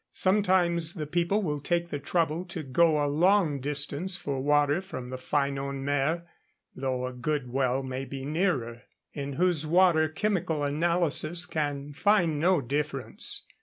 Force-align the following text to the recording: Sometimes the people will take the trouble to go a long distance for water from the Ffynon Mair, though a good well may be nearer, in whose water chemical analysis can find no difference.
Sometimes 0.13 0.95
the 0.95 1.05
people 1.05 1.43
will 1.43 1.59
take 1.59 1.89
the 1.89 1.99
trouble 1.99 2.43
to 2.45 2.63
go 2.63 3.05
a 3.05 3.05
long 3.05 3.59
distance 3.59 4.17
for 4.17 4.41
water 4.41 4.81
from 4.81 5.09
the 5.09 5.15
Ffynon 5.17 5.85
Mair, 5.85 6.25
though 6.75 7.05
a 7.05 7.13
good 7.13 7.51
well 7.53 7.83
may 7.83 8.05
be 8.05 8.25
nearer, 8.25 8.81
in 9.13 9.33
whose 9.33 9.63
water 9.63 10.09
chemical 10.09 10.63
analysis 10.63 11.45
can 11.45 11.93
find 11.93 12.39
no 12.39 12.61
difference. 12.61 13.45